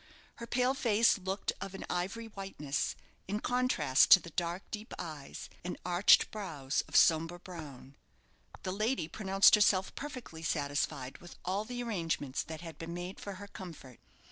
[0.37, 2.95] Her pale face looked of an ivory whiteness,
[3.27, 7.95] in contrast to the dark, deep eyes, and arched brows of sombre brown.
[8.63, 13.33] The lady pronounced herself perfectly satisfied with all the arrangements that had been made for
[13.33, 13.99] her comfort.